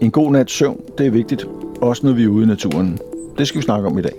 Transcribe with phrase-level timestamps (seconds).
[0.00, 1.46] En god nats søvn, det er vigtigt.
[1.80, 2.98] Også når vi er ude i naturen.
[3.38, 4.12] Det skal vi snakke om i dag.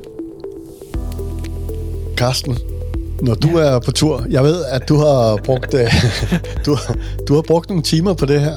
[2.18, 2.56] Karsten,
[3.22, 5.88] når du er på tur, jeg ved, at du har brugt, øh,
[6.66, 6.78] du,
[7.28, 8.54] du har brugt nogle timer på det her.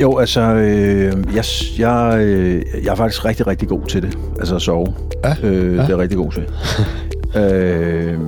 [0.00, 1.44] Jo, altså, øh, jeg,
[1.78, 4.18] jeg, øh, jeg er faktisk rigtig, rigtig god til det.
[4.38, 4.94] Altså at sove.
[5.24, 5.70] Ja, øh, ja.
[5.70, 6.46] Det er jeg rigtig god til.
[7.42, 8.20] øh,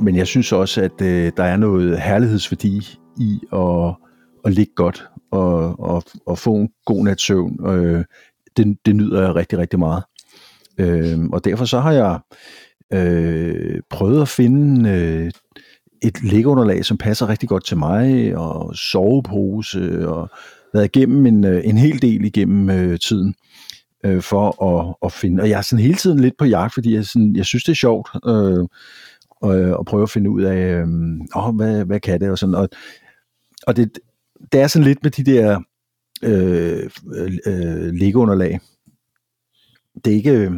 [0.00, 3.94] men jeg synes også, at øh, der er noget herlighedsværdi i at,
[4.44, 7.66] at ligge godt og, og, og få en god nat søvn.
[7.68, 8.04] Øh,
[8.56, 10.02] det, det nyder jeg rigtig, rigtig meget.
[10.78, 12.18] Øh, og derfor så har jeg
[12.92, 15.30] øh, prøvet at finde øh,
[16.02, 20.28] et lægeunderlag, som passer rigtig godt til mig, og sovepose, og
[20.74, 23.34] været igennem en, øh, en hel del igennem øh, tiden
[24.04, 25.42] øh, for at, at finde.
[25.42, 27.72] Og jeg er sådan hele tiden lidt på jagt, fordi jeg, sådan, jeg synes, det
[27.72, 28.66] er sjovt øh,
[29.40, 30.88] og, øh, og prøve at finde ud af, øh,
[31.36, 32.54] åh, hvad, hvad kan det, og sådan.
[32.54, 32.68] Og,
[33.66, 33.98] og det,
[34.52, 35.60] det er sådan lidt med de der
[36.22, 36.90] øh,
[37.46, 38.60] øh, liggeunderlag.
[40.04, 40.32] Det er ikke...
[40.32, 40.52] Øh,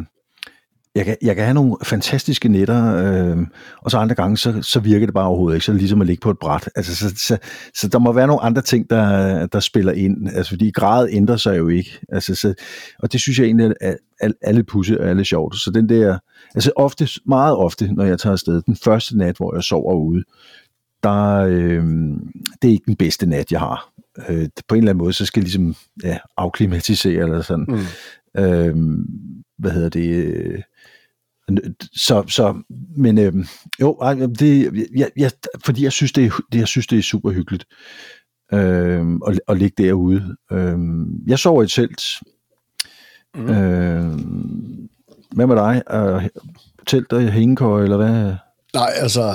[0.95, 3.37] jeg kan, jeg kan have nogle fantastiske netter, øh,
[3.81, 5.65] og så andre gange, så, så virker det bare overhovedet ikke.
[5.65, 6.69] Så er det ligesom at ligge på et bræt.
[6.75, 7.37] Altså, så, så,
[7.75, 10.29] så der må være nogle andre ting, der, der spiller ind.
[10.33, 11.99] Altså, fordi grad ændrer sig jo ikke.
[12.09, 12.53] Altså, så,
[12.99, 15.55] og det synes jeg egentlig er, er, er lidt pusse og er lidt sjovt.
[15.55, 16.17] Så den der,
[16.55, 20.23] altså ofte, meget ofte, når jeg tager afsted, den første nat, hvor jeg sover ude,
[21.03, 21.83] der, øh,
[22.61, 23.91] det er ikke den bedste nat, jeg har.
[24.29, 27.65] Øh, på en eller anden måde, så skal jeg ligesom ja, afklimatisere eller sådan.
[27.67, 28.41] Mm.
[28.41, 28.75] Øh,
[29.57, 30.09] hvad hedder det?
[30.09, 30.61] Øh,
[31.93, 32.61] så, så
[32.97, 33.33] men øh,
[33.81, 33.99] jo,
[34.39, 35.31] det, jeg, jeg,
[35.65, 37.65] fordi jeg synes, det er, jeg synes, det er super hyggeligt
[38.53, 40.35] øh, at, at ligge derude.
[40.51, 40.77] Øh,
[41.27, 42.03] jeg sover i telt.
[43.35, 43.49] Mm.
[43.49, 44.19] Øh,
[45.31, 45.81] hvad med dig?
[45.91, 46.29] Øh,
[46.87, 48.33] telt og hængekøje, eller hvad?
[48.73, 49.33] Nej, altså,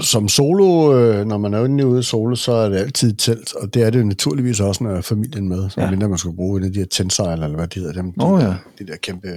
[0.00, 3.54] som solo, øh, når man er inde ude solo, så er det altid et telt,
[3.54, 5.90] og det er det jo naturligvis også, når familien med, så ja.
[5.90, 8.24] mindre man skulle bruge en af de her tændsejl, eller hvad de hedder dem, de,
[8.24, 8.54] oh, ja.
[8.78, 9.28] de der kæmpe,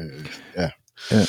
[0.58, 0.70] ja,
[1.12, 1.26] ja.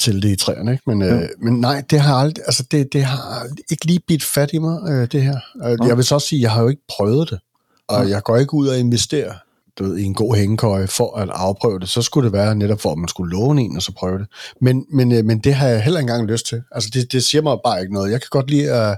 [0.00, 0.82] til det i træerne, ikke?
[0.86, 1.14] Men, ja.
[1.14, 4.58] øh, men nej, det har aldrig, altså det, det har ikke lige bidt fat i
[4.58, 5.38] mig, øh, det her.
[5.64, 5.86] Ja.
[5.86, 7.38] Jeg vil så også sige, jeg har jo ikke prøvet det,
[7.88, 8.10] og ja.
[8.10, 9.34] jeg går ikke ud og investere
[9.78, 12.80] du ved, i en god hængekøje for at afprøve det, så skulle det være netop
[12.80, 14.26] for, at man skulle låne en og så prøve det.
[14.60, 16.62] Men, men, øh, men det har jeg heller ikke engang lyst til.
[16.70, 18.12] Altså det, det siger mig bare ikke noget.
[18.12, 18.96] Jeg kan godt lide, uh, jeg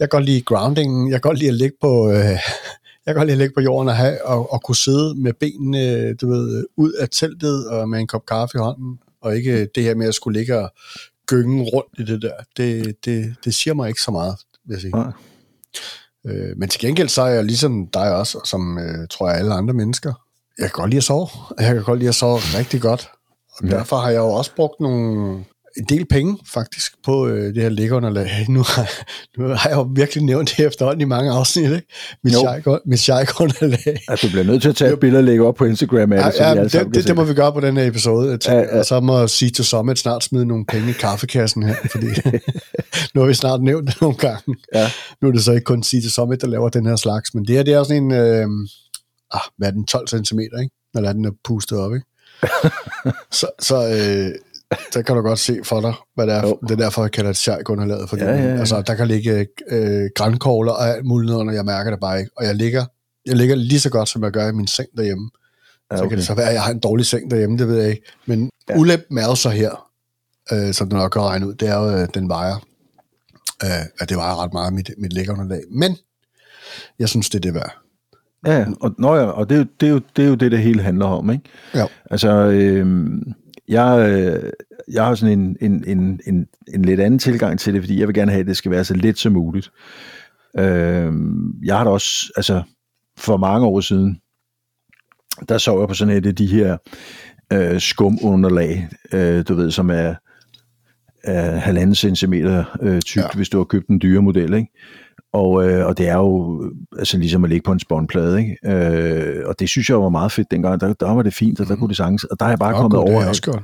[0.00, 2.14] kan godt lide grounding, jeg kan godt lide at ligge på, uh,
[3.04, 5.32] jeg kan godt lide at ligge på jorden og, have, og, og kunne sidde med
[5.32, 9.68] benene du ved, ud af teltet og med en kop kaffe i hånden, og ikke
[9.74, 10.72] det her med at skulle ligge og
[11.26, 12.34] gynge rundt i det der.
[12.56, 14.90] Det, det, det siger mig ikke så meget, vil jeg sige.
[14.90, 15.12] Nej.
[16.26, 19.54] Øh, men til gengæld så er jeg ligesom dig også, som øh, tror jeg alle
[19.54, 20.12] andre mennesker.
[20.58, 21.28] Jeg kan godt lide at sove.
[21.58, 23.10] Jeg kan godt lide at sove rigtig godt.
[23.56, 23.76] Og ja.
[23.76, 25.44] derfor har jeg jo også brugt nogle,
[25.76, 28.30] en del penge faktisk på øh, det her liggeunderlag.
[28.48, 28.90] Nu har,
[29.38, 31.86] nu har jeg jo virkelig nævnt det efterhånden i mange afsnit, ikke?
[32.24, 32.34] Mit,
[32.86, 34.00] mit shike-underlag.
[34.08, 36.16] Altså, du bliver nødt til at tage et billede og lægge op på Instagram af
[36.16, 37.86] ja, det, så ja, vi alle det, det, det, må vi gøre på den her
[37.86, 38.38] episode.
[38.48, 38.78] Ja, ja.
[38.78, 42.06] Og så må sige til Summit snart smide nogle penge i kaffekassen her, fordi
[43.14, 44.56] nu har vi snart nævnt det nogle gange.
[44.74, 44.90] Ja.
[45.22, 47.44] Nu er det så ikke kun sige til Summit, der laver den her slags, men
[47.44, 48.46] det her det er sådan en, øh,
[49.32, 50.70] ah, hvad er den, 12 cm, ikke?
[50.94, 51.94] når den er pustet op.
[51.94, 52.06] Ikke?
[53.38, 54.34] så så øh,
[54.94, 56.42] der kan du godt se for dig, hvad det er.
[56.42, 56.58] Jo.
[56.62, 58.08] Det er derfor, jeg kalder det sjejkunderlaget.
[58.08, 58.58] Fordi ja, ja, ja.
[58.58, 62.30] Altså, der kan ligge øh, grænkogler og alt muligt når jeg mærker det bare ikke.
[62.36, 62.84] Og jeg ligger,
[63.26, 65.30] jeg ligger lige så godt, som jeg gør i min seng derhjemme.
[65.90, 66.04] Ja, okay.
[66.04, 67.90] Så kan det så være, at jeg har en dårlig seng derhjemme, det ved jeg
[67.90, 68.02] ikke.
[68.26, 68.78] Men ja.
[68.78, 69.88] ulempen er jo så her,
[70.52, 72.56] øh, som du nok kan regne ud, det er jo, øh, den vejer.
[73.64, 75.62] Øh, at det vejer ret meget, mit, mit liggeunderlag.
[75.70, 75.96] Men
[76.98, 77.78] jeg synes, det er det værd.
[78.46, 80.52] Ja, og, nå ja, og det, er jo, det, er jo, det er jo det,
[80.52, 81.44] det hele handler om, ikke?
[81.74, 81.86] Ja.
[82.10, 83.12] Altså, øh,
[83.72, 84.52] jeg, øh,
[84.92, 88.08] jeg har sådan en, en, en, en, en lidt anden tilgang til det, fordi jeg
[88.08, 89.70] vil gerne have, at det skal være så let som muligt.
[90.58, 91.12] Øh,
[91.64, 92.62] jeg har da også, altså
[93.18, 94.20] for mange år siden,
[95.48, 96.76] der så jeg på sådan et af de her
[97.52, 100.14] øh, skumunderlag, øh, du ved, som er,
[101.24, 103.28] er halvanden centimeter øh, tykt, ja.
[103.34, 104.72] hvis du har købt en dyre model, ikke?
[105.32, 106.62] Og, øh, og det er jo
[106.98, 108.56] altså ligesom at ligge på en spåndplade, ikke?
[108.66, 110.80] Øh, og det synes jeg var meget fedt dengang.
[110.80, 112.24] Der, der var det fint, og der kunne det sagtens.
[112.24, 113.20] Og der er jeg bare kommet God, over.
[113.20, 113.62] Det også godt.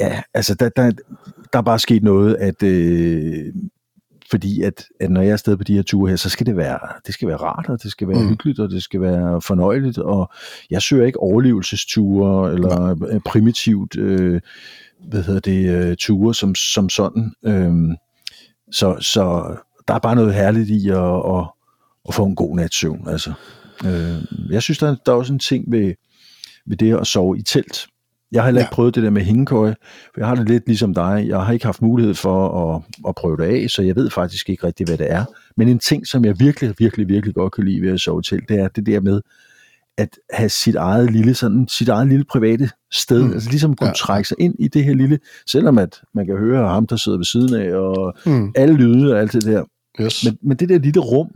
[0.00, 0.90] Ja, altså der, der,
[1.52, 3.52] der er bare sket noget, at øh,
[4.30, 6.56] fordi at, at når jeg er afsted på de her ture her, så skal det
[6.56, 8.28] være, det skal være rart, og det skal være mm.
[8.28, 10.30] hyggeligt, og det skal være fornøjeligt, og
[10.70, 13.18] jeg søger ikke overlevelsesture, eller ja.
[13.26, 14.40] primitivt, øh,
[15.08, 17.32] hvad hedder det, øh, ture som, som sådan.
[17.44, 17.72] Øh,
[18.72, 19.56] så, så
[19.88, 21.44] der er bare noget herligt i at, at,
[22.08, 23.08] at få en god nats søvn.
[23.08, 23.32] Altså.
[23.84, 25.94] Øh, jeg synes, der, der er også en ting ved,
[26.66, 27.86] ved det at sove i telt.
[28.32, 28.74] Jeg har heller ikke ja.
[28.74, 29.74] prøvet det der med hængekøje,
[30.14, 31.24] for jeg har det lidt ligesom dig.
[31.28, 34.48] Jeg har ikke haft mulighed for at, at prøve det af, så jeg ved faktisk
[34.48, 35.24] ikke rigtig, hvad det er.
[35.56, 38.22] Men en ting, som jeg virkelig, virkelig, virkelig godt kan lide ved at sove i
[38.22, 39.20] telt, det er det der med,
[39.98, 43.32] at have sit eget lille, sådan, sit eget lille private sted, mm.
[43.32, 43.92] altså ligesom kunne ja.
[43.92, 47.18] trække sig ind i det her lille, selvom at man kan høre ham, der sidder
[47.18, 48.52] ved siden af, og mm.
[48.56, 49.64] alle lyde og alt det der.
[50.00, 50.24] Yes.
[50.24, 51.28] Men, men det der lille rum,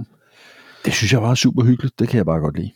[0.84, 2.70] det synes jeg var super hyggeligt, det kan jeg bare godt lide.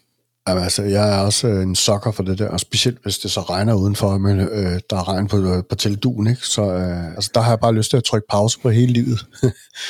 [0.48, 3.30] Jamen, altså, jeg er også øh, en sokker for det der, og specielt hvis det
[3.30, 6.46] så regner udenfor, men øh, der er regn på, øh, på teleduen, ikke?
[6.46, 9.26] så øh, altså, der har jeg bare lyst til at trykke pause på hele livet,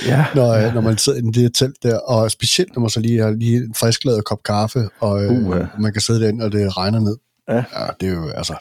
[0.06, 0.72] ja, når, øh, ja.
[0.72, 3.56] når man sidder i det telt der, og specielt når man så lige har lige
[3.56, 5.66] en friskladet kop kaffe, og øh, uh, ja.
[5.78, 7.16] man kan sidde derinde, og det regner ned.
[7.49, 7.56] Ja.
[7.56, 8.54] ja det er jo, altså...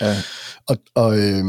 [0.00, 0.14] Ja.
[0.68, 1.44] Og, og øh,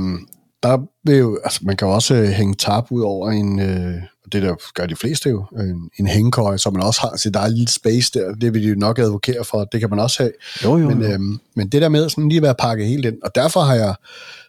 [0.63, 3.59] der vil jo, altså, man kan jo også hænge tab ud over en...
[3.59, 7.35] Øh, det der gør de fleste jo, en, en hængekøj, så man også har sit
[7.35, 10.23] eget lille space der, det vil de jo nok advokere for, det kan man også
[10.23, 10.31] have.
[10.63, 11.07] Jo, jo, men, jo.
[11.07, 13.75] Øhm, men det der med sådan lige at være pakket helt ind, og derfor har
[13.75, 13.95] jeg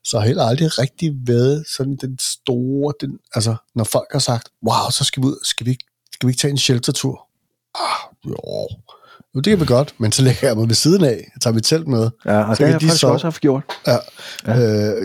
[0.04, 4.90] så heller aldrig rigtig været sådan den store, den, altså når folk har sagt, wow,
[4.90, 5.78] så skal vi ud, skal vi,
[6.12, 7.26] skal vi ikke tage en sheltertur?
[7.74, 8.68] Ah, jo,
[9.34, 11.30] jo, det kan vi godt, men så lægger jeg mig ved siden af.
[11.34, 12.10] Jeg tager mit telt med.
[12.26, 13.06] Ja, og så det har jeg faktisk så...
[13.06, 13.62] også haft gjort.
[13.86, 13.96] Ja.
[14.46, 14.56] ja.
[14.56, 14.62] Øh,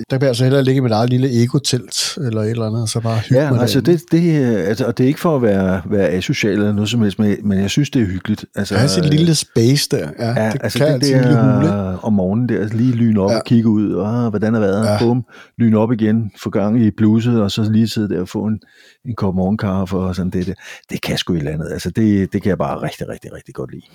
[0.10, 2.82] der kan jeg altså hellere ligge i mit eget lille ego-telt, eller et eller andet,
[2.82, 5.36] og så bare hygge ja, mig altså det, det, altså, og det er ikke for
[5.36, 8.46] at være, være asocial eller noget som helst, men, men jeg synes, det er hyggeligt.
[8.56, 10.10] Altså, jeg har sit lille space der.
[10.20, 12.00] Ja, ja det altså kan det der lille hule.
[12.04, 13.38] om morgenen der, lige lyne op ja.
[13.38, 15.00] og kigge ud, og hvordan er været, ja.
[15.00, 15.26] bum,
[15.58, 18.60] lyne op igen, få gang i bluset, og så lige sidde der og få en,
[19.06, 20.56] en kop morgenkaffe og sådan det, det.
[20.90, 21.72] Det kan sgu et eller andet.
[21.72, 23.86] Altså det, det kan jeg bare rigtig, rigtig, rigtig godt lide.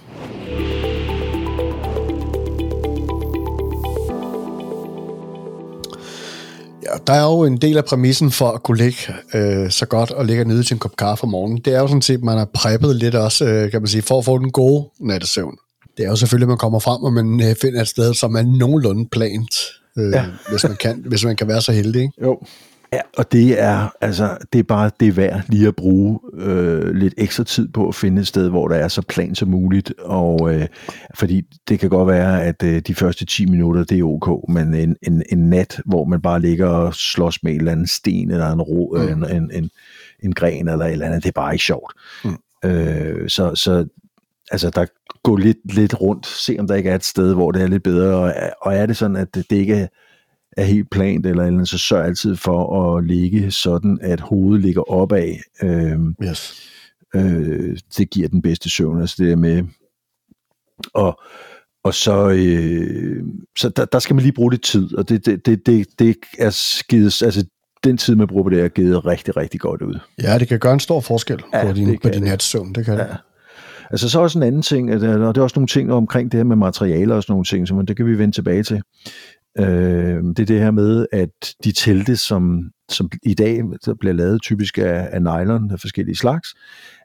[6.82, 8.98] Ja, der er jo en del af præmissen for at kunne ligge
[9.34, 11.58] øh, så godt og ligge og nyde til en kop kaffe om morgenen.
[11.64, 14.02] Det er jo sådan set, at man har preppet lidt også, øh, kan man sige,
[14.02, 15.56] for at få den gode nattesøvn.
[15.96, 18.34] Det er jo selvfølgelig, at man kommer frem, og man øh, finder et sted, som
[18.34, 19.54] er nogenlunde plant,
[19.98, 20.24] øh, ja.
[20.50, 22.02] hvis, man kan, hvis man kan være så heldig.
[22.02, 22.14] Ikke?
[22.22, 22.38] Jo.
[22.92, 26.94] Ja, og det er, altså, det er bare det er værd lige at bruge øh,
[26.94, 29.92] lidt ekstra tid på at finde et sted, hvor der er så plan som muligt.
[29.98, 30.66] Og, øh,
[31.14, 34.74] fordi det kan godt være, at øh, de første 10 minutter, det er ok, men
[34.74, 38.30] en, en, en nat, hvor man bare ligger og slås med en eller anden sten,
[38.30, 39.08] eller en, ro, mm.
[39.08, 39.70] en, en, en,
[40.22, 41.92] en gren, eller et eller andet, det er bare ikke sjovt.
[42.24, 42.68] Mm.
[42.70, 43.86] Øh, så, så
[44.50, 44.86] altså, der
[45.22, 47.82] går lidt, lidt rundt, se om der ikke er et sted, hvor det er lidt
[47.82, 49.86] bedre, og, og er det sådan, at det, det ikke er
[50.60, 54.90] er helt plant eller eller så sørg altid for at ligge sådan, at hovedet ligger
[54.92, 55.34] opad.
[55.62, 56.70] Øh, yes.
[57.14, 59.62] øh, det giver den bedste søvn, altså det er med.
[60.94, 61.20] Og,
[61.84, 63.24] og så, øh,
[63.58, 66.16] så der, der skal man lige bruge lidt tid, og det, det, det, det, det
[66.38, 67.46] er givet, altså
[67.84, 69.98] den tid, man bruger på det, er givet rigtig, rigtig godt ud.
[70.22, 72.94] Ja, det kan gøre en stor forskel ja, på din, på din natsøvn, det kan
[72.94, 73.02] ja.
[73.02, 73.16] det.
[73.90, 76.38] Altså så er også en anden ting, og det er også nogle ting omkring det
[76.38, 78.82] her med materialer og sådan nogle ting, så det kan vi vende tilbage til.
[79.58, 84.12] Øh, det er det her med, at de telte, som, som i dag der bliver
[84.12, 86.54] lavet typisk af, af nylon af forskellige slags,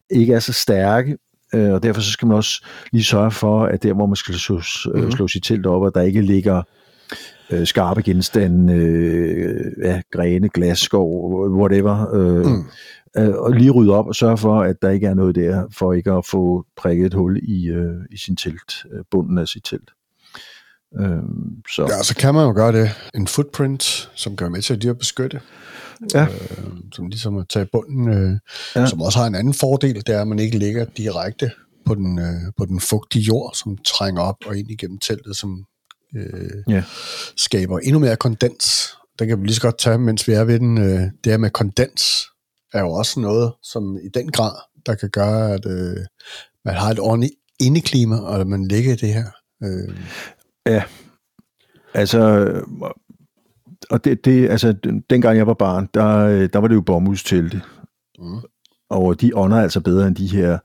[0.10, 1.18] ikke er så stærke,
[1.54, 4.36] øh, og derfor så skal man også lige sørge for, at der, hvor man skal
[4.36, 5.12] slå, mm-hmm.
[5.12, 6.62] slå sit telt op, at der ikke ligger
[7.52, 12.66] øh, skarpe genstande, øh, ja, grene, glasskov, whatever, øh, mm.
[13.18, 15.94] øh, og lige rydde op og sørge for, at der ikke er noget der, for
[15.94, 19.64] ikke at få prikket et hul i, øh, i sin telt, øh, bunden af sit
[19.64, 19.92] telt.
[21.00, 21.88] Øhm, så.
[21.90, 22.92] Ja, så kan man jo gøre det.
[23.16, 25.42] En footprint, som gør med til at de at beskytte.
[26.14, 26.24] Ja.
[26.24, 28.40] Øh, som ligesom at tage bunden, øh,
[28.76, 28.86] ja.
[28.86, 31.52] som også har en anden fordel, det er, at man ikke ligger direkte
[31.86, 35.66] på den, øh, på den fugtige jord, som trænger op og ind igennem teltet, som
[36.16, 36.84] øh, ja.
[37.38, 38.94] skaber endnu mere kondens.
[39.20, 40.78] Den kan vi lige så godt tage, mens vi er ved den.
[40.78, 42.26] Øh, det her med kondens
[42.74, 45.98] er jo også noget, som i den grad, der kan gøre, at øh,
[46.66, 49.26] man har et ordentligt indeklima, og at man ligger i det her.
[49.64, 49.96] Øh,
[50.66, 50.84] Ja,
[51.94, 52.52] altså,
[53.90, 54.76] og det, det, altså,
[55.10, 57.62] dengang jeg var barn, der, der var det jo bomuldstelte.
[58.20, 58.40] Mm.
[58.90, 60.58] Og de ånder altså bedre end de her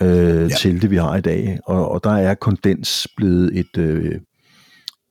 [0.00, 0.56] øh, ja.
[0.58, 1.58] telte, vi har i dag.
[1.66, 4.20] Og, og der er kondens blevet et, øh,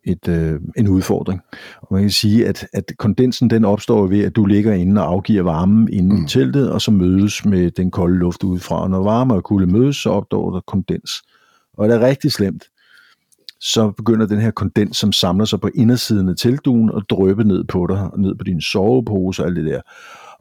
[0.03, 1.41] et, øh, en udfordring.
[1.81, 5.07] Og man kan sige, at, at kondensen den opstår ved, at du ligger inde og
[5.07, 6.23] afgiver varme inde mm.
[6.23, 8.81] i teltet, og så mødes med den kolde luft udefra.
[8.81, 11.11] Og når varme og kulde mødes, så opstår der kondens.
[11.77, 12.63] Og det er rigtig slemt
[13.63, 17.63] så begynder den her kondens, som samler sig på indersiden af teltduen og drøbe ned
[17.63, 19.81] på dig, og ned på din sovepose og alt det der.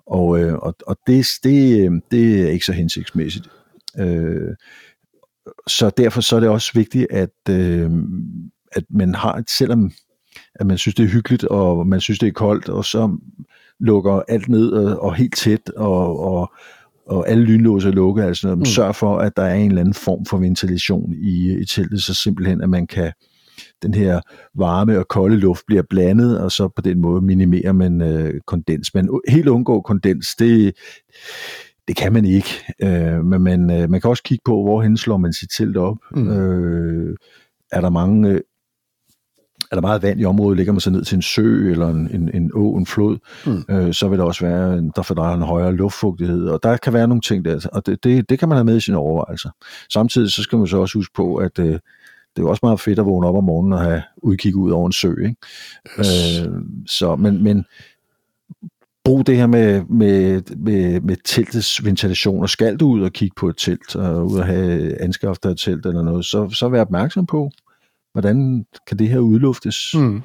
[0.06, 3.48] Og, øh, og, og det, det, øh, det er ikke så hensigtsmæssigt.
[3.98, 4.54] Øh,
[5.66, 7.90] så derfor så er det også vigtigt, at, øh,
[8.72, 9.90] at man har, et, selvom
[10.54, 13.16] at man synes, det er hyggeligt, og man synes, det er koldt, og så
[13.80, 16.52] lukker alt ned og, og helt tæt, og, og,
[17.06, 18.64] og alle lynlåse er lukket, altså noget, mm.
[18.64, 22.14] sørg for, at der er en eller anden form for ventilation i, i teltet, så
[22.14, 23.12] simpelthen, at man kan,
[23.82, 24.20] den her
[24.54, 28.94] varme og kolde luft bliver blandet, og så på den måde minimerer man øh, kondens.
[28.94, 30.72] Men helt undgå kondens, det,
[31.88, 32.48] det kan man ikke.
[32.82, 35.96] Øh, men man, øh, man kan også kigge på, hvorhen slår man sit telt op.
[36.16, 36.30] Mm.
[36.30, 37.16] Øh,
[37.72, 38.40] er der mange øh,
[39.72, 42.08] er der meget vand i området, ligger man så ned til en sø eller en,
[42.14, 43.64] en, en å, en flod, mm.
[43.70, 46.92] øh, så vil der også være, en, der, der en højere luftfugtighed, og der kan
[46.92, 49.50] være nogle ting der, og det, det, det kan man have med i sine overvejelser.
[49.92, 51.78] Samtidig så skal man så også huske på, at øh,
[52.36, 54.86] det er også meget fedt at vågne op om morgenen og have udkig ud over
[54.86, 55.14] en sø.
[55.24, 55.36] Ikke?
[55.98, 56.40] Yes.
[56.40, 56.52] Øh,
[56.86, 57.64] så, men, men
[59.04, 63.34] brug det her med, med, med, med teltets ventilation, og skal du ud og kigge
[63.36, 66.80] på et telt, og ud og have anskaftet et telt eller noget, så, så vær
[66.80, 67.50] opmærksom på,
[68.12, 69.76] hvordan kan det her udluftes.
[69.94, 70.22] Mm.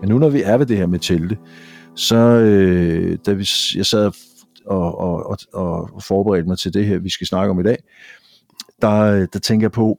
[0.00, 1.38] Men nu når vi er ved det her med telte,
[1.94, 4.12] så øh, da vi, jeg sad
[4.66, 7.78] og, og, og, og forberedte mig til det her, vi skal snakke om i dag,
[8.82, 9.98] der, der tænker jeg på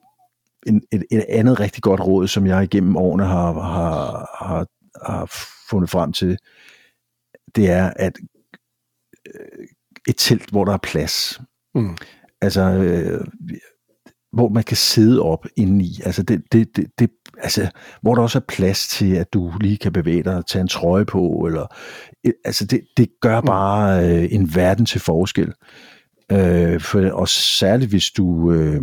[0.67, 4.67] en, et, et andet rigtig godt råd, som jeg igennem årene har, har, har,
[5.05, 5.31] har
[5.69, 6.37] fundet frem til.
[7.55, 8.17] Det er, at
[9.27, 9.67] øh,
[10.07, 11.41] et telt, hvor der er plads.
[11.75, 11.97] Mm.
[12.41, 13.25] Altså, øh,
[14.33, 15.99] hvor man kan sidde op indeni.
[16.05, 17.69] Altså, det, det, det, det, altså,
[18.01, 20.67] hvor der også er plads til, at du lige kan bevæge dig og tage en
[20.67, 21.45] trøje på.
[21.47, 21.67] Eller,
[22.45, 23.45] altså, det, det gør mm.
[23.45, 25.53] bare øh, en verden til forskel.
[26.31, 28.51] Øh, for, og særligt hvis du...
[28.51, 28.81] Øh,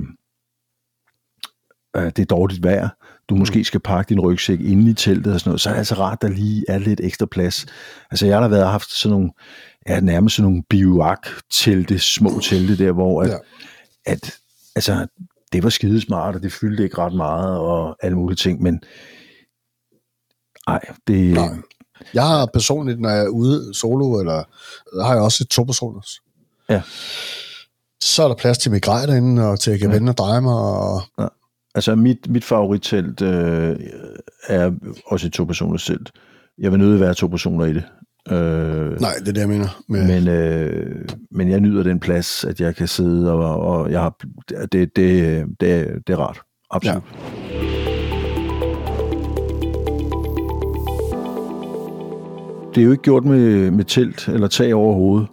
[1.97, 2.89] øh, det er dårligt vejr,
[3.29, 3.39] du mm.
[3.39, 5.95] måske skal pakke din rygsæk inde i teltet og sådan noget, så er det altså
[5.95, 7.67] rart, der lige er lidt ekstra plads.
[8.11, 9.31] Altså jeg har da været haft sådan nogle,
[9.89, 13.37] ja, nærmest sådan nogle bivak-telte, små telte der, hvor at, ja.
[14.07, 14.35] at
[14.77, 15.07] altså,
[15.53, 18.81] det var skidesmart, og det fyldte ikke ret meget, og alle mulige ting, men
[20.67, 21.35] ej, det...
[21.35, 21.49] Nej.
[22.15, 24.45] Jeg har personligt, når jeg er ude solo, eller
[25.05, 26.21] har jeg også et to-personers.
[26.69, 26.83] Ja.
[28.03, 29.97] Så er der plads til migrejder derinde, og til at jeg kan ja.
[29.97, 31.27] vende og dreje mig, og ja.
[31.75, 33.77] Altså mit, mit favorittelt øh,
[34.47, 34.73] er
[35.07, 36.13] også et to-personers telt.
[36.59, 37.85] Jeg vil nødt være to personer i det.
[38.31, 39.83] Øh, Nej, det er det, jeg mener.
[39.89, 40.07] Med...
[40.07, 44.17] Men, øh, men jeg nyder den plads, at jeg kan sidde, og, og jeg har,
[44.49, 46.41] det, det, det, det er rart.
[46.71, 47.03] Absolut.
[47.03, 47.57] Ja.
[52.75, 55.29] Det er jo ikke gjort med, med telt eller tag over hovedet.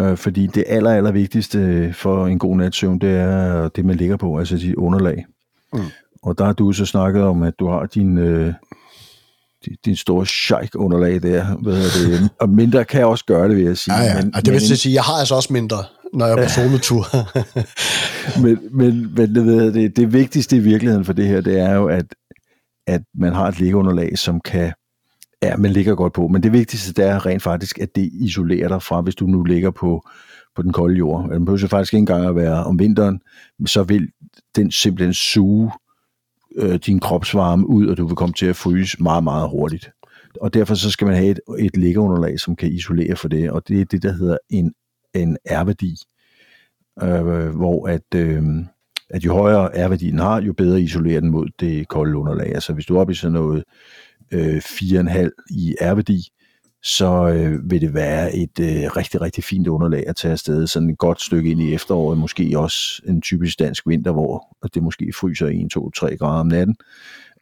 [0.00, 4.16] Øh, fordi det aller, aller vigtigste for en god natsøvn, det er det, man ligger
[4.16, 5.26] på, altså de underlag.
[5.72, 5.80] Mm.
[6.22, 8.52] Og der har du så snakket om, at du har din, øh,
[9.84, 11.56] din, store sheik-underlag der.
[11.62, 12.30] Hvad det?
[12.40, 13.94] Og mindre kan jeg også gøre det, vil jeg sige.
[13.94, 14.22] Ja, ja.
[14.22, 16.48] Men, og det vil men, sige, jeg har altså også mindre, når jeg er på
[16.48, 17.06] solotur.
[18.42, 21.74] men men, men det, ved det, det vigtigste i virkeligheden for det her, det er
[21.74, 22.06] jo, at,
[22.86, 24.72] at man har et liggeunderlag, som kan
[25.42, 28.68] Ja, man ligger godt på, men det vigtigste det er rent faktisk, at det isolerer
[28.68, 30.08] dig fra, hvis du nu ligger på,
[30.56, 31.30] på den kolde jord.
[31.30, 33.20] Den behøver faktisk ikke engang at være om vinteren,
[33.66, 34.08] så vil
[34.56, 35.70] den simpelthen suge
[36.56, 39.90] øh, din kropsvarme ud, og du vil komme til at fryse meget, meget hurtigt.
[40.40, 43.68] Og derfor så skal man have et, et liggeunderlag, som kan isolere for det, og
[43.68, 44.74] det er det, der hedder en,
[45.14, 45.96] en R-værdi,
[47.02, 48.42] øh, hvor at, øh,
[49.10, 52.54] at jo højere R-værdien har, jo bedre isolerer den mod det kolde underlag.
[52.54, 53.64] Altså hvis du er oppe i sådan noget
[54.32, 56.28] øh, 4,5 i R-værdi,
[56.84, 60.66] så øh, vil det være et øh, rigtig, rigtig fint underlag at tage afsted.
[60.66, 64.82] Sådan et godt stykke ind i efteråret, måske også en typisk dansk vinter, hvor det
[64.82, 66.76] måske fryser 1, 2, 3 grader om natten,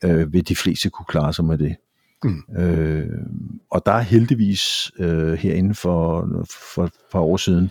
[0.05, 1.77] øh, vil de fleste kunne klare sig med det.
[2.25, 2.63] Mm.
[2.63, 3.09] Øh,
[3.71, 6.29] og der er heldigvis øh, herinde for,
[6.75, 7.71] for et par år siden,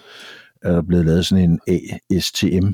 [0.61, 1.59] er der blevet lavet sådan en
[2.11, 2.67] ASTM.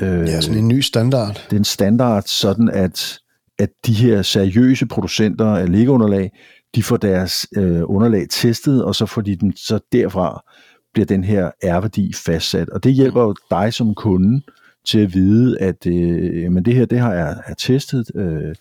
[0.00, 1.34] Øh, ja, sådan en ny standard.
[1.50, 3.20] Det er en standard, sådan at
[3.60, 6.30] at de her seriøse producenter af liggeunderlag,
[6.74, 10.44] de får deres øh, underlag testet, og så får de den, så derfra
[10.92, 12.68] bliver den her R-værdi fastsat.
[12.68, 14.42] Og det hjælper jo dig som kunde
[14.88, 18.54] til at vide, at øh, men det her det har jeg er testet, øh,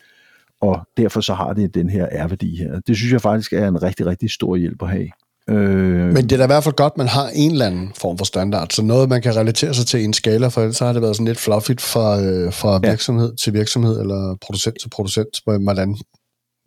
[0.61, 2.79] og derfor så har det den her R-værdi her.
[2.87, 5.09] Det synes jeg faktisk er en rigtig, rigtig stor hjælp at have.
[5.49, 8.17] Øh, Men det er da i hvert fald godt, man har en eller anden form
[8.17, 10.93] for standard, så noget, man kan relatere sig til i en skala, for ellers har
[10.93, 12.89] det været sådan lidt fluffigt fra, øh, fra ja.
[12.89, 15.97] virksomhed til virksomhed, eller producent til producent, hvordan,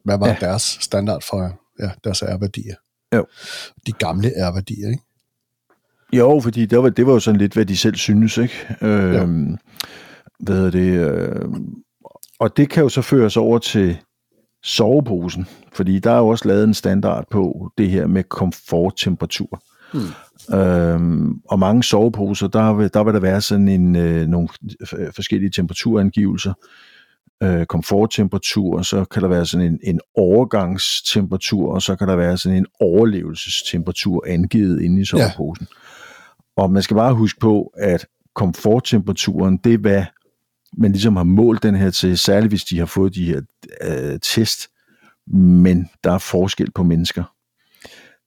[0.05, 0.37] hvad var ja.
[0.41, 2.75] deres standard for ja, deres R-værdier?
[3.15, 3.27] Jo.
[3.87, 5.03] De gamle R-værdier, ikke?
[6.13, 8.77] Jo, fordi det var, det var jo sådan lidt, hvad de selv synes, ikke?
[8.83, 9.29] Øh,
[10.41, 11.11] hvad hedder det?
[11.11, 11.51] Øh,
[12.39, 13.99] og det kan jo så føres over til
[14.63, 19.63] soveposen, fordi der er jo også lavet en standard på det her med komforttemperatur.
[19.93, 20.59] Hmm.
[20.59, 24.49] Øhm, og mange soveposer, der vil, der vil der være sådan en, øh, nogle
[25.15, 26.53] forskellige temperaturangivelser.
[27.43, 32.39] Øh, komforttemperatur, så kan der være sådan en, en overgangstemperatur, og så kan der være
[32.39, 35.67] sådan en overlevelsestemperatur angivet inde i soveposen.
[35.71, 36.63] Ja.
[36.63, 40.05] Og man skal bare huske på, at komforttemperaturen, det er hvad
[40.77, 43.41] man ligesom har målt den her til, særligt hvis de har fået de her
[43.83, 44.69] øh, test,
[45.27, 47.25] men der er forskel på mennesker.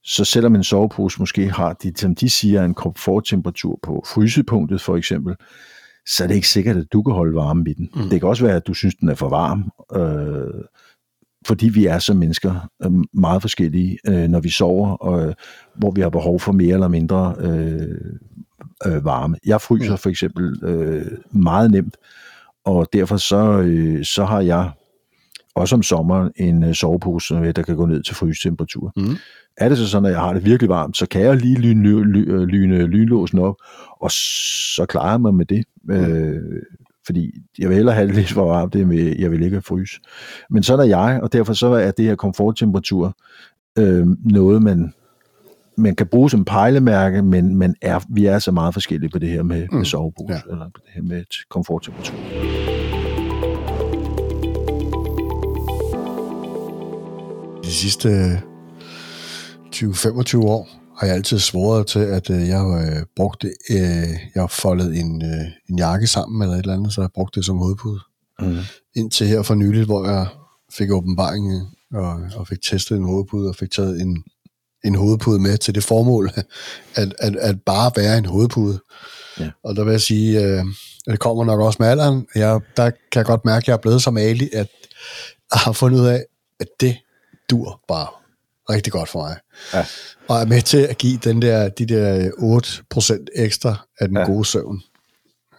[0.04, 4.96] så selvom en sovepose måske har, de, som de siger, en komforttemperatur på frysepunktet for
[4.96, 5.34] eksempel,
[6.08, 7.90] så er det ikke sikkert, at du kan holde varme i den.
[7.94, 8.08] Mm.
[8.08, 10.64] Det kan også være, at du synes, den er for varm, øh,
[11.46, 15.34] fordi vi er som mennesker øh, meget forskellige, øh, når vi sover, og, øh,
[15.74, 18.18] hvor vi har behov for mere eller mindre øh,
[18.86, 19.36] øh, varme.
[19.46, 21.96] Jeg fryser for eksempel øh, meget nemt,
[22.64, 24.70] og derfor så, øh, så har jeg
[25.54, 28.92] også om sommeren en øh, sovepose, der kan gå ned til frysetemperatur.
[28.96, 29.16] Mm.
[29.56, 32.04] Er det så sådan, at jeg har det virkelig varmt, så kan jeg lige lyne,
[32.04, 33.54] lyne, lyne lynlåsen op,
[34.00, 35.64] og så klarer jeg mig med det.
[35.84, 35.94] Mm.
[35.94, 36.62] Øh,
[37.06, 40.00] fordi jeg vil hellere have det lidt for varmt, det med, jeg vil ikke fryse.
[40.50, 43.16] Men sådan er jeg, og derfor så er det her komforttemperatur
[43.78, 44.92] øh, noget, man,
[45.76, 49.28] man kan bruge som pejlemærke, men man er, vi er så meget forskellige på det
[49.28, 49.76] her med, mm.
[49.76, 50.52] med sovepose, ja.
[50.52, 52.16] eller på det her med komforttemperatur.
[57.64, 58.08] De sidste
[59.76, 60.68] 20-25 år
[60.98, 64.46] har jeg altid svoret til, at øh, jeg har øh, brugt det, øh, jeg har
[64.46, 67.44] foldet en, øh, en jakke sammen eller et eller andet, så jeg har brugt det
[67.44, 68.00] som hovedpude.
[68.40, 68.58] Mm.
[68.94, 70.26] Indtil her for nylig, hvor jeg
[70.72, 74.24] fik åbenbaring og, og fik testet en hovedpude og fik taget en,
[74.84, 76.30] en hovedpude med til det formål,
[77.00, 78.80] at, at, at bare være en hovedpude.
[79.40, 79.50] Ja.
[79.64, 80.64] Og der vil jeg sige, øh,
[81.06, 82.26] at det kommer nok også med alderen.
[82.34, 84.68] Jeg, der kan jeg godt mærke, at jeg er blevet så malig, at
[85.52, 86.24] jeg har fundet ud af,
[86.60, 86.96] at det
[87.50, 88.06] dur bare
[88.70, 89.36] rigtig godt for mig.
[89.74, 89.84] Ja.
[90.28, 94.24] Og er med til at give den der, de der 8% ekstra af den ja.
[94.24, 94.82] gode søvn,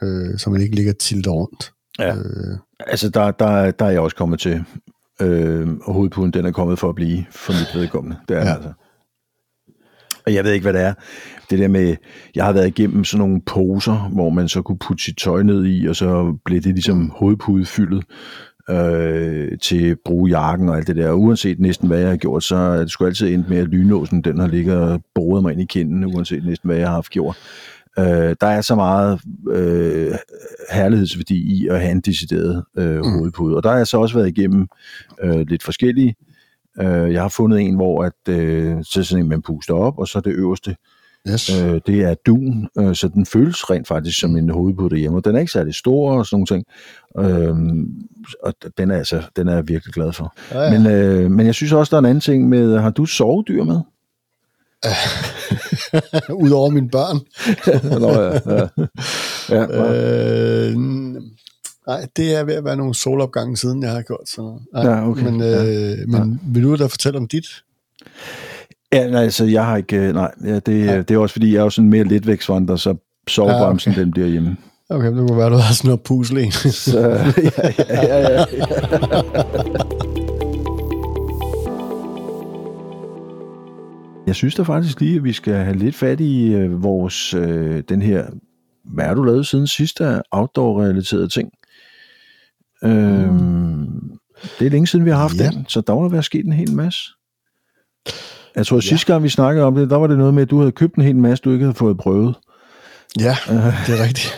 [0.02, 1.72] øh, så man ikke ligger tilt rundt.
[2.00, 2.16] Ja.
[2.16, 2.58] Øh.
[2.80, 4.64] Altså, der, der, der er jeg også kommet til.
[5.22, 8.18] Øh, og hovedpuden, den er kommet for at blive for mit vedkommende.
[8.30, 8.54] Det er ja.
[8.54, 8.72] altså.
[10.26, 10.94] Og jeg ved ikke, hvad det er.
[11.50, 11.96] Det der med,
[12.36, 15.66] jeg har været igennem sådan nogle poser, hvor man så kunne putte sit tøj ned
[15.66, 18.04] i, og så blev det ligesom hovedpudefyldet
[18.70, 21.10] øh, til at bruge jakken og alt det der.
[21.10, 23.68] Og uanset næsten hvad jeg har gjort, så er det sgu altid endt med, at
[23.68, 26.94] lynlåsen den har ligget og boret mig ind i kinden, uanset næsten hvad jeg har
[26.94, 27.38] haft gjort.
[28.00, 30.12] Øh, der er så meget øh,
[30.72, 33.12] herlighedsværdi i at have en decideret øh, mm.
[33.12, 33.58] hovedpude.
[33.58, 34.68] Og der har jeg så også været igennem
[35.24, 36.16] øh, lidt forskellige.
[36.82, 40.08] Øh, jeg har fundet en, hvor at, øh, så sådan en, man puster op, og
[40.08, 40.75] så det øverste
[41.30, 41.50] Yes.
[41.50, 45.25] Øh, det er dun, øh, så den føles rent faktisk som en hovedpude derhjemme, og
[45.25, 46.66] den er ikke særlig stor og sådan nogle ting.
[47.20, 47.56] Øh,
[48.44, 50.36] og den er, altså, den er jeg virkelig glad for.
[50.51, 50.80] Ja, ja.
[50.80, 53.64] Men, øh, men jeg synes også, der er en anden ting med, har du sovedyr
[53.64, 53.80] med?
[56.44, 57.20] Udover mine børn.
[58.01, 58.68] Nå, ja, ja.
[59.50, 60.75] ja, øh,
[61.88, 64.30] nej, det er ved at være nogle solopgange siden, jeg har gjort.
[64.30, 65.24] Så, nej, ja, okay.
[65.24, 66.06] Men, øh, ja.
[66.06, 66.51] men ja.
[66.53, 67.46] vil du da fortælle om dit?
[68.94, 71.02] Ja, nej, altså, jeg har ikke, øh, nej, ja, det, ja.
[71.02, 72.96] det er også fordi, jeg er jo sådan mere lidt væksvandrer, så
[73.28, 74.02] sovebremsen, ja, okay.
[74.02, 74.58] den bliver hjemme.
[74.90, 78.46] Okay, det kunne være, du har sådan noget pusle så, ja, ja, ja, ja.
[84.28, 87.84] Jeg synes da faktisk lige, at vi skal have lidt fat i øh, vores, øh,
[87.90, 88.26] den her,
[88.86, 91.52] hvad har du lavet siden sidste outdoor-relaterede ting?
[92.84, 94.12] Øhm, mm.
[94.60, 95.50] Det er længe siden, vi har haft ja.
[95.50, 97.02] den, så der må være sket en hel masse.
[98.57, 98.89] Jeg tror, at ja.
[98.89, 100.96] sidste gang vi snakkede om det, der var det noget med, at du havde købt
[100.96, 102.35] en hel masse, du ikke havde fået prøvet.
[103.20, 103.37] Ja,
[103.87, 104.33] det er rigtigt.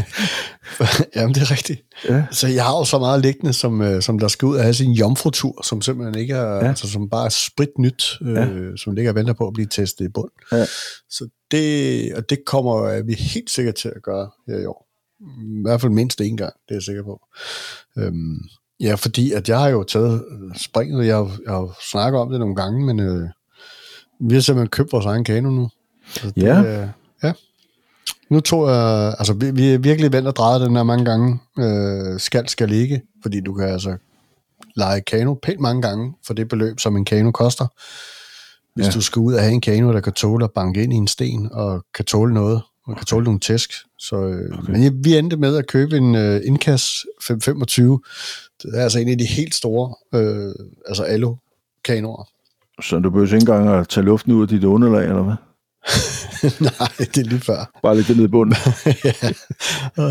[1.16, 1.80] Jamen, det er rigtigt.
[2.08, 2.24] Ja.
[2.30, 4.74] Så jeg har jo så meget liggende, som, øh, som der skal ud af have
[4.74, 6.68] sin jomfrutur, som simpelthen ikke er, ja.
[6.68, 8.76] altså som bare er sprit nyt, øh, ja.
[8.76, 10.30] som ligger og venter på at blive testet i bund.
[10.52, 10.64] Ja.
[11.10, 14.88] Så det, og det kommer vi helt sikkert til at gøre her i år.
[15.60, 17.20] I hvert fald mindst en gang, det er jeg sikker på.
[17.98, 18.38] Øhm,
[18.80, 20.24] ja, fordi at jeg har jo taget
[20.56, 23.28] springet, jeg har, jeg har snakket om det nogle gange, men øh,
[24.20, 25.68] vi har simpelthen købt vores egen kano nu.
[26.06, 26.62] Så det, ja.
[26.62, 26.88] Øh,
[27.22, 27.32] ja.
[28.28, 31.38] Nu tror jeg, altså vi, vi er virkelig vendt og drejet den her mange gange.
[31.58, 33.96] Øh, skal skal ligge, fordi du kan altså
[34.76, 37.66] lege kano pænt mange gange for det beløb, som en kano koster.
[38.74, 38.90] Hvis ja.
[38.90, 41.08] du skal ud og have en kano, der kan tåle at banke ind i en
[41.08, 43.72] sten, og kan tåle noget, og kan tåle nogle tæsk.
[43.98, 44.72] Så, øh, okay.
[44.72, 48.00] Men vi endte med at købe en uh, Incas 525.
[48.62, 50.54] Det er altså en af de helt store, øh,
[50.86, 51.36] altså alu
[51.84, 52.28] kanoer.
[52.82, 55.34] Så du behøver ikke engang at tage luften ud af dit underlag, eller hvad?
[56.60, 57.70] Nej, det er lige før.
[57.82, 58.56] Bare lidt ned i bunden.
[59.04, 59.32] ja.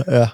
[0.07, 0.29] ja.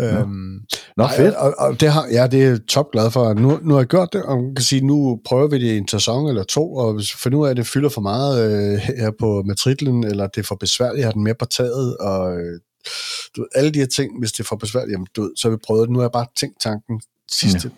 [0.00, 0.60] Øhm,
[0.96, 1.34] Nå, fedt.
[1.34, 3.34] Og, og det har, ja, det er top glad for.
[3.34, 5.78] Nu, nu har jeg gjort det, og man kan sige, nu prøver vi det i
[5.78, 8.34] en sæson eller to, og hvis vi finder ud af, at det fylder for meget
[8.44, 11.96] øh, her på matriklen, eller det er for besværligt, at have den mere på taget,
[11.96, 12.60] og øh,
[13.36, 15.48] du ved, alle de her ting, hvis det er for besværligt, jamen, du ved, så
[15.48, 15.92] har vi prøvet det.
[15.92, 17.00] Nu har jeg bare tænkt tanken
[17.30, 17.74] sidste ja.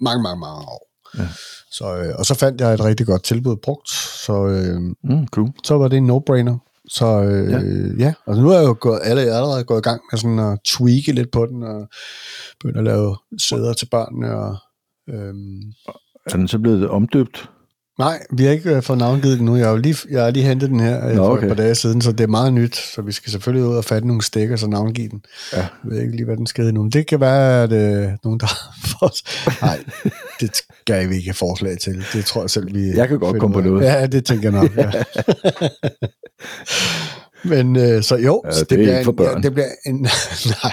[0.00, 0.87] mange, mange, mange år.
[1.18, 1.28] Ja.
[1.70, 3.90] Så, øh, og så fandt jeg et rigtig godt tilbud brugt,
[4.26, 5.52] så, øh, mm, cool.
[5.64, 6.56] så var det en no-brainer.
[6.88, 7.60] Så øh, ja,
[8.04, 10.58] ja altså nu er jeg jo gået, alle, allerede gået i gang med sådan at
[10.64, 11.88] tweake lidt på den, og
[12.60, 14.34] begynde at lave sæder til børnene.
[14.36, 14.56] Og,
[15.08, 15.34] øh,
[16.26, 17.50] er den så blevet omdøbt?
[17.98, 19.56] Nej, vi har ikke øh, fået navngivet den nu.
[19.56, 21.40] Jeg har, lige, jeg har lige hentet den her øh, Nå, okay.
[21.40, 22.76] for et par dage siden, så det er meget nyt.
[22.76, 25.22] Så vi skal selvfølgelig ud og fatte nogle stikker, så navngive den.
[25.52, 25.58] Ja.
[25.58, 26.88] Jeg ved ikke lige, hvad den skal nu.
[26.88, 28.46] Det kan være, at øh, nogen, der
[28.98, 29.12] får...
[29.66, 29.78] Nej,
[30.40, 32.04] det skal vi ikke have forslag til.
[32.12, 32.88] Det tror jeg selv, vi...
[32.88, 33.84] Jeg kan godt komme på noget.
[33.84, 34.76] Ja, det tænker jeg nok.
[34.76, 34.90] Ja.
[37.54, 39.94] Men øh, så jo, ja, det, det, bliver en, ja, det bliver en...
[40.64, 40.72] nej,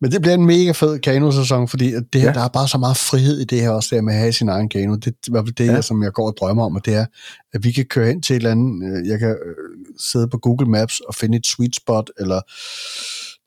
[0.00, 2.34] men det bliver en mega fed kanosæson, fordi det her, ja.
[2.34, 4.48] der er bare så meget frihed i det her også, der med at have sin
[4.48, 4.94] egen kano.
[4.94, 5.72] Det er i hvert fald det, ja.
[5.72, 7.06] her, som jeg går og drømmer om, og det er,
[7.52, 9.54] at vi kan køre hen til et eller andet, øh, jeg kan øh,
[10.00, 12.40] sidde på Google Maps og finde et sweet spot, eller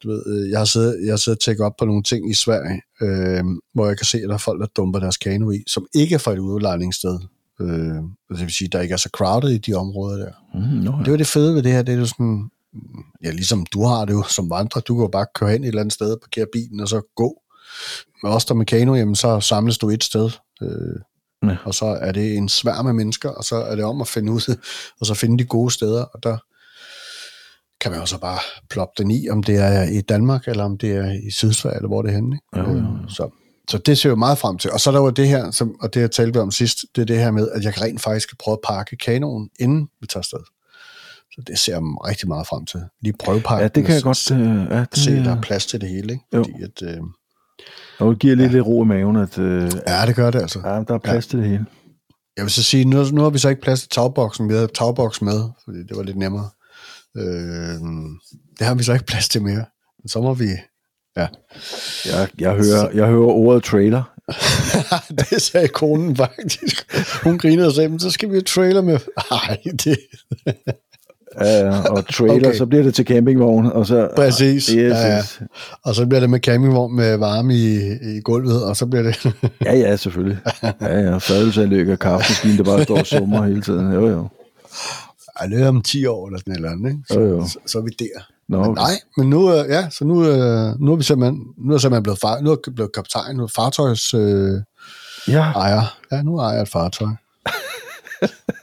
[0.03, 2.31] du ved, øh, jeg har siddet, jeg har siddet og tjekket op på nogle ting
[2.31, 5.51] i Sverige, øh, hvor jeg kan se, at der er folk, der dumper deres kano
[5.51, 7.19] i, som ikke er fra et udlejningssted.
[7.61, 8.01] Øh,
[8.37, 10.31] det vil sige, der ikke er så crowded i de områder der.
[10.53, 11.03] Mm, no, ja.
[11.03, 12.49] Det var det fede ved det her, det er jo sådan,
[13.23, 15.67] ja, ligesom du har det jo som vandrer, du kan jo bare køre hen et
[15.67, 17.41] eller andet sted, parkere bilen og så gå.
[18.23, 20.29] Med os der med kano, jamen så samles du et sted,
[20.61, 21.57] øh, ja.
[21.63, 24.31] og så er det en svær med mennesker, og så er det om at finde
[24.31, 24.57] ud,
[24.99, 26.37] og så finde de gode steder, og der
[27.81, 30.77] kan man jo så bare ploppe den i, om det er i Danmark, eller om
[30.77, 32.35] det er i Sydsverige, eller hvor det er henne.
[32.35, 32.69] Ikke?
[32.69, 33.07] Ja, ja, ja.
[33.07, 33.29] Så,
[33.69, 34.71] så det ser jo meget frem til.
[34.71, 37.01] Og så er der jo det her, som, og det jeg talte om sidst, det
[37.01, 40.21] er det her med, at jeg rent faktisk prøve at pakke kanoen, inden vi tager
[40.21, 40.39] afsted.
[41.31, 42.81] Så det ser jeg rigtig meget frem til.
[43.01, 43.61] Lige prøvepakken.
[43.61, 44.31] Ja, det kan jeg godt...
[44.31, 44.37] Uh,
[44.71, 46.13] ja, det, se, der er plads til det hele.
[46.13, 46.25] Ikke?
[46.33, 46.65] Fordi jo.
[46.65, 47.07] at, uh,
[47.99, 48.55] og det giver lidt, ja.
[48.55, 49.15] lidt ro i maven.
[49.15, 49.45] At, uh,
[49.87, 50.59] ja, det gør det altså.
[50.65, 51.29] Ja, der er plads ja.
[51.29, 51.65] til det hele.
[52.37, 54.49] Jeg vil så sige, nu, nu har vi så ikke plads til tagboksen.
[54.49, 56.49] Vi havde tagboks med, fordi det var lidt nemmere.
[57.15, 57.23] Uh,
[58.59, 59.65] det har vi så ikke plads til mere.
[60.03, 60.47] Men så må vi...
[61.17, 61.27] Ja.
[62.05, 64.03] Jeg, jeg, hører, jeg hører ordet trailer.
[65.31, 66.93] det sagde konen faktisk.
[67.23, 68.99] Hun grinede og sagde, men så skal vi have trailer med.
[69.31, 69.97] Nej, det...
[71.35, 72.57] Uh, og trailer, okay.
[72.57, 73.71] så bliver det til campingvogn.
[73.71, 74.67] Og så, Præcis.
[74.67, 75.21] Yes, ja, ja.
[75.83, 79.33] Og så bliver det med campingvogn med varme i, i gulvet, og så bliver det...
[79.65, 80.37] ja, ja, selvfølgelig.
[80.81, 81.17] Ja, ja.
[81.17, 83.93] Fadelsanlæg og kaffemaskine, der bare står og summer hele tiden.
[83.93, 84.27] Jo, jo.
[85.41, 87.03] Ja, det er om 10 år eller sådan eller andet, ikke?
[87.09, 87.47] Så, jo, jo.
[87.47, 88.21] Så, så, er vi der.
[88.49, 91.73] Nå, men nej, men nu, øh, ja, så nu, øh, nu er vi simpelthen, nu
[91.73, 94.61] er simpelthen blevet, far, nu er blevet kaptajn, nu er fartøjs øh,
[95.27, 95.51] ja.
[95.51, 95.97] ejer.
[96.11, 97.07] Ja, nu ejer jeg et fartøj.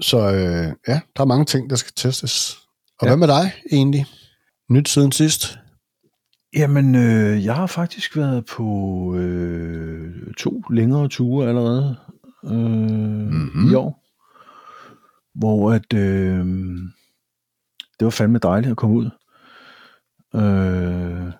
[0.00, 2.58] Så øh, ja, der er mange ting, der skal testes.
[2.98, 3.08] Og ja.
[3.08, 4.06] hvad med dig egentlig?
[4.70, 5.58] Nyt siden sidst?
[6.56, 11.96] Jamen, øh, jeg har faktisk været på øh, to længere ture allerede
[12.44, 13.70] øh, mm-hmm.
[13.70, 14.04] i år.
[15.34, 16.46] Hvor at øh,
[17.98, 19.10] det var fandme dejligt at komme ud.
[20.34, 21.32] Øh,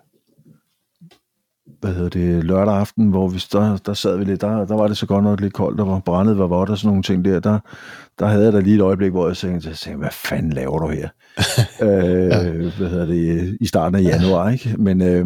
[1.81, 4.87] hvad hedder det, lørdag aften, hvor vi, der, der sad vi lidt, der, der var
[4.87, 7.25] det så godt nok lidt koldt, der var brændet var vådt og sådan nogle ting
[7.25, 7.59] der, der,
[8.19, 10.79] der havde jeg da lige et øjeblik, hvor jeg tænkte, jeg tænkte hvad fanden laver
[10.79, 11.09] du her?
[11.87, 12.51] øh, ja.
[12.77, 14.75] Hvad hedder det, i starten af januar, ikke?
[14.77, 15.25] Men, øh,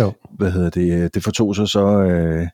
[0.00, 0.12] jo.
[0.36, 2.46] hvad hedder det, det fortog sig så, øh,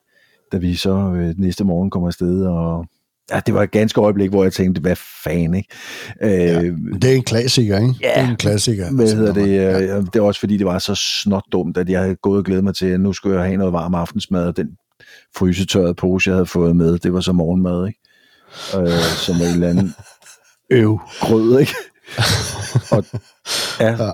[0.52, 2.86] da vi så øh, næste morgen kommer afsted, og
[3.30, 5.68] Ja, det var et ganske øjeblik, hvor jeg tænkte, hvad fanden, ikke?
[6.22, 6.62] Øh, ja,
[6.98, 7.94] det er en klassiker, ikke?
[8.00, 8.90] Ja, det er en klassiker.
[8.90, 9.54] Hvad hedder det?
[9.54, 9.96] Ja.
[10.00, 12.64] Det er også fordi, det var så snot dumt, at jeg havde gået og glædet
[12.64, 14.68] mig til, at nu skulle jeg have noget varm aftensmad, og den
[15.36, 18.00] frysetørrede pose, jeg havde fået med, det var så morgenmad, ikke?
[18.76, 19.94] Øh, som en eller anden
[20.70, 21.74] øv grød, ikke?
[22.92, 23.04] og,
[23.80, 24.10] ja, ja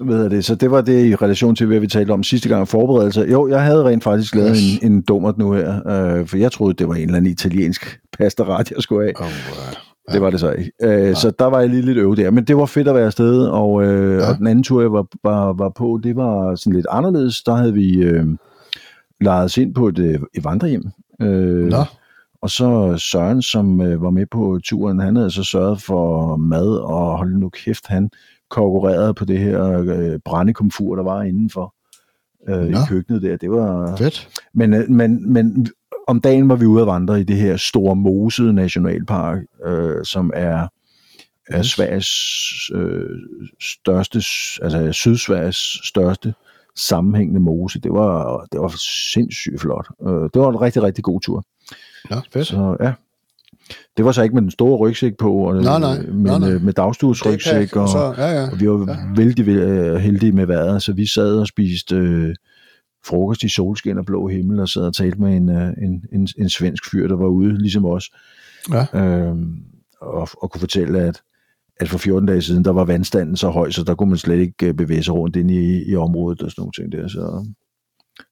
[0.00, 0.44] hvad det?
[0.44, 3.20] Så det var det i relation til, hvad vi talte om sidste gang, forberedelse.
[3.20, 4.78] Jo, jeg havde rent faktisk lavet yes.
[4.82, 8.00] en, en dummert nu her, øh, for jeg troede, det var en eller anden italiensk
[8.18, 9.12] pastaret, jeg skulle af.
[9.16, 10.12] Oh, wow.
[10.12, 10.72] Det var det så ikke.
[10.82, 11.14] Øh, ja.
[11.14, 12.30] Så der var jeg lige lidt øve der.
[12.30, 14.28] Men det var fedt at være afsted, og, øh, ja.
[14.30, 17.42] og den anden tur, jeg var, var, var på, det var sådan lidt anderledes.
[17.42, 18.26] Der havde vi øh,
[19.20, 20.84] lejet os ind på et, øh, et vandrehjem.
[21.22, 21.84] Øh, Nå.
[22.42, 26.76] Og så Søren, som øh, var med på turen, han havde så sørget for mad,
[26.76, 28.10] og hold nu kæft, han
[28.50, 31.74] konkurrerede på det her øh, brændekomfur, der var indenfor
[32.48, 33.36] øh, i køkkenet der.
[33.36, 34.28] Det var fedt.
[34.54, 35.66] Men, øh, men, men
[36.06, 40.30] om dagen var vi ude at vandre i det her store Mose Nationalpark, øh, som
[40.34, 40.68] er,
[41.48, 42.10] er Sveriges
[42.74, 43.10] øh,
[43.60, 44.16] største,
[44.62, 46.34] altså Sydsveriges største
[46.76, 47.80] sammenhængende mose.
[47.80, 48.74] Det var, det var
[49.12, 49.86] sindssygt flot.
[50.02, 51.44] Øh, det var en rigtig, rigtig god tur.
[52.10, 52.46] Ja, fedt.
[52.46, 52.92] Så ja,
[53.96, 56.58] det var så ikke med den store rygsæk på, og, nej, nej, men nej, nej.
[56.58, 58.50] med dagstuesrygsæk, og, så, ja, ja.
[58.50, 58.96] og vi var ja.
[59.16, 62.34] vældig øh, heldige med vejret, så vi sad og spiste øh,
[63.06, 66.28] frokost i solskin og blå himmel, og sad og talte med en, øh, en, en,
[66.38, 68.10] en svensk fyr, der var ude, ligesom os,
[68.72, 69.00] ja.
[69.00, 69.56] øhm,
[70.00, 71.22] og, og kunne fortælle, at
[71.80, 74.38] at for 14 dage siden, der var vandstanden så høj, så der kunne man slet
[74.38, 77.08] ikke øh, bevæge sig rundt ind i, i området og sådan nogle ting der.
[77.08, 77.46] Så,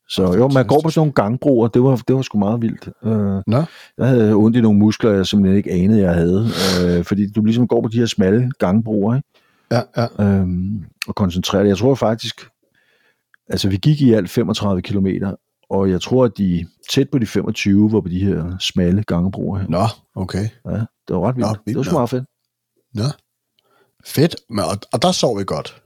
[0.08, 2.88] så jo, man går på sådan nogle gangbroer, det var, det var sgu meget vildt.
[3.04, 3.62] Øh, Nå.
[3.98, 6.48] Jeg havde ondt i nogle muskler, jeg simpelthen ikke anede, jeg havde.
[6.84, 9.28] Øh, fordi du ligesom går på de her smalle gangbroer, ikke?
[9.70, 10.24] Ja, ja.
[10.24, 12.48] Øhm, og koncentrerer Jeg tror faktisk,
[13.48, 15.34] altså vi gik i alt 35 kilometer,
[15.70, 19.58] og jeg tror, at de tæt på de 25 var på de her smalle gangebroer
[19.58, 19.68] her.
[19.68, 20.48] Nå, okay.
[20.66, 20.70] Ja,
[21.08, 21.48] det var ret vildt.
[21.48, 22.24] Nå, det vildt var sgu meget fedt.
[22.94, 23.04] Nå.
[24.06, 24.36] Fedt.
[24.50, 25.82] Men, og, og der sov vi godt,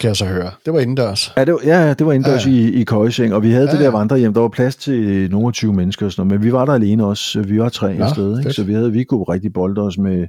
[0.00, 0.50] kan jeg så høre.
[0.64, 1.32] Det var indendørs.
[1.36, 2.62] Ja, det var, ja, ja, det var indendørs Ja, ja, ja.
[2.62, 3.96] i, i køjeseng, og vi havde ja, Ja, det der ja.
[3.98, 4.34] vandrehjem.
[4.34, 6.72] Der var plads til nogle af 20 mennesker og sådan noget, men vi var der
[6.72, 7.40] alene også.
[7.42, 8.52] Vi var tre Nå, afsted, ikke?
[8.52, 10.26] så vi, havde, vi kunne rigtig bolde os med,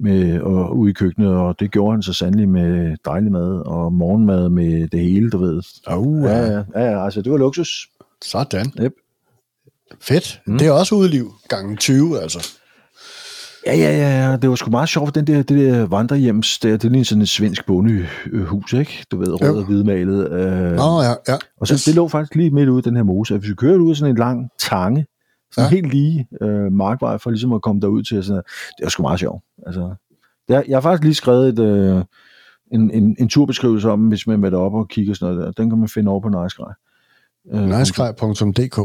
[0.00, 3.92] med og ude i køkkenet, og det gjorde han så sandelig med dejlig mad og
[3.92, 5.62] morgenmad med det hele, du ved.
[5.96, 7.88] Uh, Ja, ja, ja, ja altså det var luksus.
[8.24, 8.72] Sådan.
[8.80, 8.92] Yep.
[10.00, 10.40] Fedt.
[10.46, 10.58] Mm.
[10.58, 11.32] Det er også udeliv.
[11.48, 12.48] Gangen 20, altså.
[13.66, 16.70] Ja, ja, ja, ja, det var sgu meget sjovt, den der, det der vandrehjems, der,
[16.70, 19.04] det lignede sådan et svensk bondehus, ikke?
[19.10, 20.30] Du ved, rød og hvidmalet.
[20.32, 21.36] Øh, Nå, ja, ja.
[21.60, 21.84] Og så, Yes.
[21.84, 23.38] det lå faktisk lige midt ude i den her mose.
[23.38, 25.06] Hvis vi kørte ud af sådan en lang tange,
[25.52, 25.74] sådan Ja.
[25.76, 28.36] helt lige øh, markvej, for ligesom at komme derud til, sådan
[28.78, 29.44] det var sgu meget sjovt.
[29.66, 29.94] Altså,
[30.48, 32.02] jeg, jeg har faktisk lige skrevet et, øh,
[32.72, 35.62] en, en, en turbeskrivelse om, hvis man er med op og kigger sådan noget der.
[35.62, 36.72] Den kan man finde over på Nicegrej.
[37.54, 38.78] Øh, Nicegrej.dk.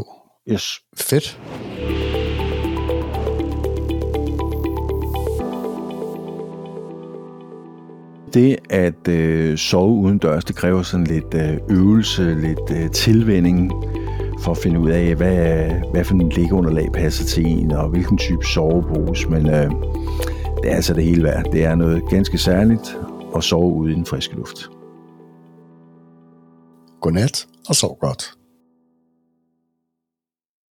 [0.52, 0.64] Yes.
[0.96, 1.38] Fedt.
[8.34, 13.72] Det at øh, sove uden dørs, det kræver sådan lidt øh, øvelse, lidt øh, tilvænning
[14.40, 18.18] for at finde ud af, hvad, hvad for en liggeunderlag passer til en, og hvilken
[18.18, 19.28] type sovepose.
[19.28, 19.70] Men øh,
[20.62, 21.44] det er altså det hele værd.
[21.52, 22.98] Det er noget ganske særligt
[23.36, 24.70] at sove ude i den friske luft.
[27.00, 28.39] Godnat og sov godt.